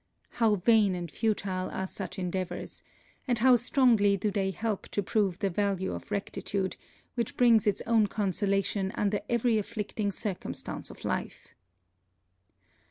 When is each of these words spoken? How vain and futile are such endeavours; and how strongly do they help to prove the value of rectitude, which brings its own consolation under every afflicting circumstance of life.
How 0.31 0.55
vain 0.55 0.95
and 0.95 1.11
futile 1.11 1.69
are 1.69 1.85
such 1.85 2.17
endeavours; 2.17 2.81
and 3.27 3.37
how 3.37 3.55
strongly 3.55 4.17
do 4.17 4.31
they 4.31 4.49
help 4.49 4.87
to 4.89 5.03
prove 5.03 5.37
the 5.37 5.49
value 5.51 5.93
of 5.93 6.09
rectitude, 6.09 6.75
which 7.13 7.37
brings 7.37 7.67
its 7.67 7.83
own 7.85 8.07
consolation 8.07 8.91
under 8.95 9.21
every 9.29 9.59
afflicting 9.59 10.11
circumstance 10.11 10.89
of 10.89 11.05
life. 11.05 11.49